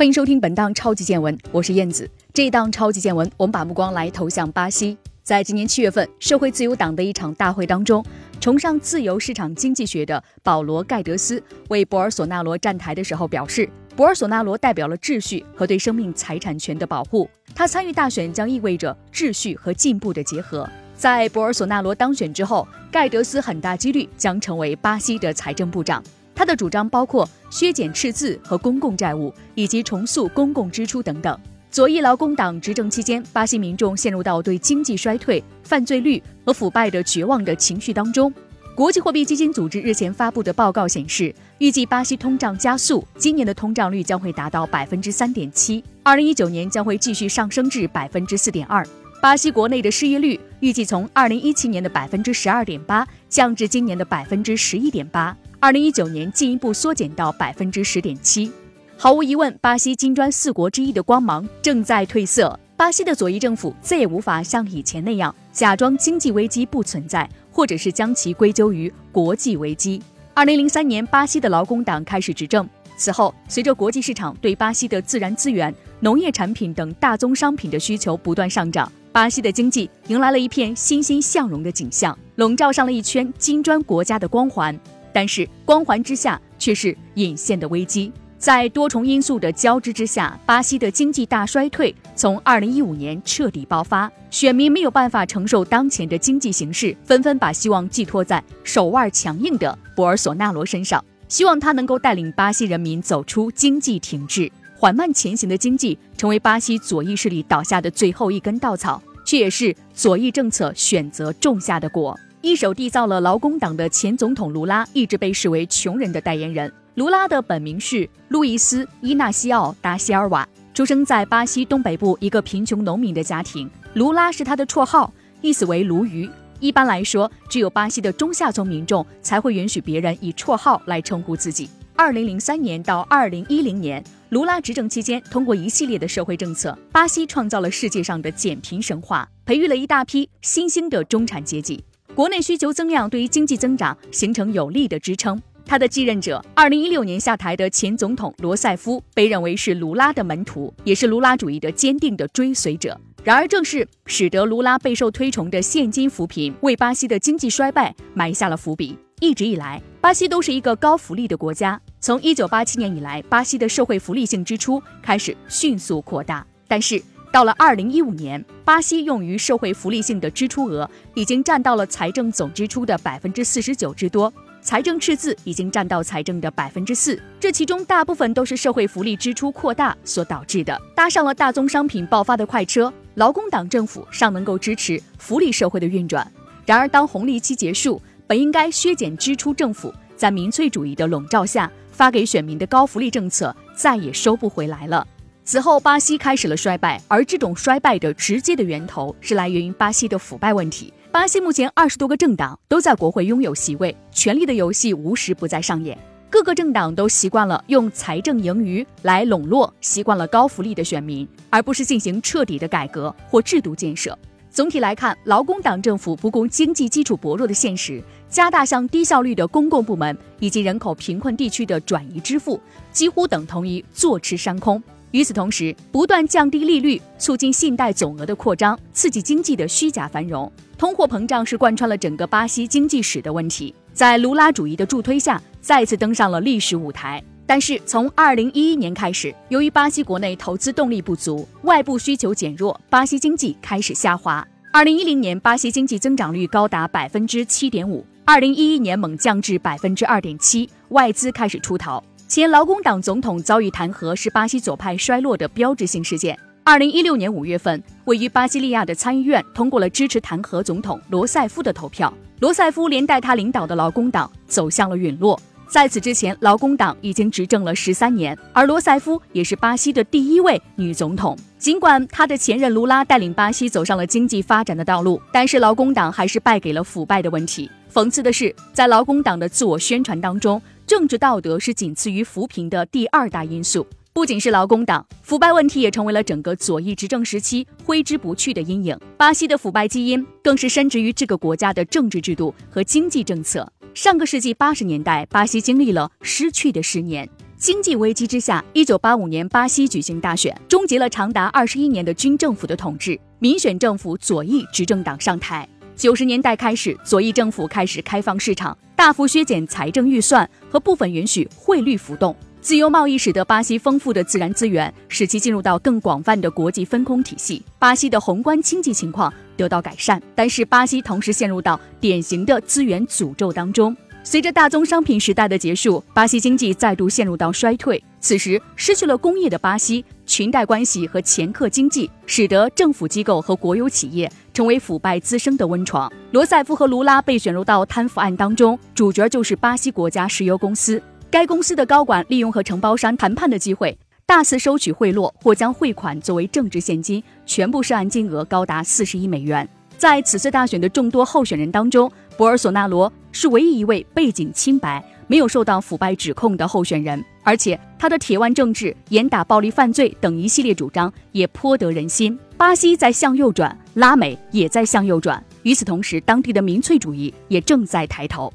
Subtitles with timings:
[0.00, 2.08] 欢迎收听本档超级见闻，我是燕子。
[2.32, 4.96] 这一档超级见闻，我们把目光来投向巴西。
[5.22, 8.02] 在今年七月份，社会自由党的一场大会当中，
[8.40, 17.28] 崇尚自由市场经济学的保罗·盖德斯为博尔索纳罗站台的时候表示，博尔索纳罗代表了秩序和对生命财产权的保护。
[17.54, 20.66] 他参与大选将意味着秩序和进步的结合。
[20.96, 26.02] 在博尔索纳罗当选之后，盖德斯很大几率将成为巴西的财政部长。
[26.40, 31.38] 他的主张包括削减赤字和公共债务，以及重塑公共支出等等。
[31.70, 38.32] 左翼劳工党执政期间，巴西民众陷入到对经济衰退、犯罪率和腐败的绝望的情绪当中。
[38.74, 48.82] 国际货币基金组织日前发布的报告显示，预计巴西通胀加速，今年的通胀率将会达到百分之三点七，二零一九年将会继续上升至百分之四点二。
[49.20, 55.36] 巴西国内的失业率预计从二零一七年的百分之十二点八降至今年的百分之十一点八。
[55.62, 58.50] 二零一九年进一步缩减到百分之十点七。
[58.96, 62.58] 毫无疑问，巴西金砖四国之一的光芒正在褪色。
[62.78, 70.00] 巴西的左翼政府再也无法像以前那样假装经济危机不存在，或者是将其归咎于国际危机。
[70.32, 72.66] 二零零三年，巴西的劳工党开始执政。
[72.96, 84.74] 此后，随着国际市场对巴西的自然资源、农业产品等大宗商品的需求不断上涨，巴西的经济迎来了一片欣欣向荣的景象，笼罩上了一圈金砖国家的光环。
[85.12, 112.18] 但是光环之下却是隐现的危机，在多重因素的交织之下，巴西的经济大衰退从二零一五年彻底爆发，选民没有办法承受当前的经济形势，纷纷把希望寄托在手腕强硬的博尔索纳罗身上，希望他能够带领巴西人民走出经济停滞、缓慢前行的经济，成为巴西左翼势力倒下的最后一根稻草，却也是左翼政策选择种下的果。
[112.42, 116.72] 一手缔造了劳工党的前总统卢拉一直被视为穷人的代言人。
[116.94, 123.70] 卢拉的本名是路易斯·伊纳西奥·达西尔瓦，出生在巴西东北部一个贫穷农民的家庭。
[123.92, 125.12] 卢拉是他的绰号，
[125.42, 126.28] 意思为鲈鱼。
[126.60, 131.68] 一般来说，只有巴西的中下层民众才会允许别人以绰号来称呼自己。
[131.94, 141.84] 二零零三年到二零一零年，卢拉执政期间，通过一系列的社会政策，巴西创造了世界上的减贫神话，培育了一大批新兴的中产阶级。
[142.14, 145.40] 国内需求增量对于经济增长形成有力的支撑。
[145.64, 153.00] 他的继任者，二零一六年下台的前总统罗塞夫，被认为是卢拉的门徒，也是卢拉主义的坚定的追随者。
[153.22, 158.98] 然而，正是使得卢拉备受推崇的现金扶贫，为巴西的经济衰败埋下了伏笔。
[159.20, 161.80] 一直以来，巴西都是一个高福利的国家。
[162.00, 167.00] 从一九八七年以来，巴西的社会福利性支出开始迅速扩大，但是。
[167.32, 180.80] 到了二零一五年，巴西用于社会福利性的支出额已经占到了财政总支出的百分之四十九之多，财政赤字已经占到财政的百分之四，这其中大部分都是社会福利支出扩大所导致的。
[180.96, 186.26] 搭上了大宗商品爆发的快车，劳工党政府尚能够支持福利社会的运转。
[186.66, 195.06] 然而，当红利期结束，本应该削减支出，政府在民粹主义的笼罩下发给选民的高福利政策再也收不回来了。
[195.50, 200.94] 此后，巴西开始了衰败，而这种衰败的直接的源头是来源于巴西的腐败问题。
[201.10, 205.98] 巴西目前二十多个政党都在国会拥有席位，权力的游戏无时不在上演。
[206.30, 214.16] 各个政党都习惯了用财政盈余来笼络习惯了高福利的选民，而不是进行彻底的改革或制度建设。
[214.52, 222.60] 总体来看，劳工党政府不顾经济基础薄弱的现实，加大向低效率的公共部门以及人口贫困地区的转移支付，
[222.92, 224.80] 几乎等同于坐吃山空。
[225.12, 230.50] 与此同时，不断降低利率，促进信贷总额的扩张，刺激经济的虚假繁荣。
[230.78, 237.22] 通货膨胀是贯穿了整个巴西经济史的问题，在卢拉主义的助推下，再次登上了历史舞台。
[237.44, 244.46] 但是，从二零一一年开始，由于巴西国内投资动力不足，外部需求减弱，巴西经济开始下滑。
[244.72, 252.00] 二零一零年，巴西经济增长率高达百分之七点五，二零一一年猛降至百分之二点七，外资开始出逃。
[252.30, 256.38] 前劳工党总统遭遇弹劾是巴西左派衰落的标志性事件。
[256.62, 265.36] 二零一六年五月份，位于巴西利亚的参议院通过了支持弹劾总统罗塞夫的投票，罗塞夫连带他领导的劳工党走向了陨落。
[265.68, 271.36] 在此之前，劳工党已经执政了十三年，而罗塞夫也是巴西的第一位女总统。
[271.58, 277.68] 尽管他的前任卢拉带领巴西走上了经济发展的道路，但是劳工党还是败给了腐败的问题。
[277.92, 283.86] 讽刺的是，在劳工党的自我宣传当中，政治道德是仅次于扶贫的第二大因素。
[284.12, 288.98] 不仅是劳工党，腐败问题也成为了整个左翼执政时期挥之不去的阴影。
[289.16, 293.72] 巴西的腐败基因更是深植于这个国家的政治制度和经济政策。
[293.94, 297.30] 上个世纪八十年代，巴西经历了失去的十年。
[297.56, 305.68] 经济危机之下，一九八五年巴西举行大选，终结了长达二十一年的军政府的统治，民选政府左翼执政党上台。
[305.96, 312.34] 九十年代开始，左翼政府开始开放市场，大幅削减财政预算和部分允许汇率浮动。
[312.62, 317.62] 自由贸易使得巴西丰富的自然资源，使其进入到更广泛的国际分工体系。
[317.78, 323.96] 巴西的宏观经济情况得到改善，但是巴西同时陷入到典型的资源诅咒当中。
[324.22, 328.02] 随着大宗商品时代的结束，巴西经济再度陷入到衰退。
[328.20, 336.10] 此时，失去了工业的巴西，裙带关系和掮客经济，使得政府机构和国有企业成为腐败滋生的温床。
[336.30, 341.02] 罗塞夫和卢拉被选入到贪腐案当中，主角就是巴西国家石油公司。
[341.32, 349.68] 该公司的高管利用和承包商谈判的机会，大肆收取贿赂，或将汇款作为政治现金，全部涉案金额高达四十亿美元。
[349.98, 362.36] 在此次大选的众多候选人当中，博尔索纳罗是唯一一位背景清白、没有受到腐败指控的候选人，而且他的铁腕政治、严打暴力犯罪等一系列主张也颇得人心。
[362.56, 365.40] 巴西在向右转，拉美也在向右转。
[365.62, 368.52] 与此同时，当地的民粹主义也正在抬头。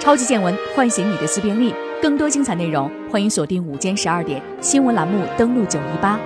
[0.00, 6.18] 超级见闻唤醒你的思辨力，更多精彩内容，欢迎锁定午间十二点新闻栏目，登录九一八。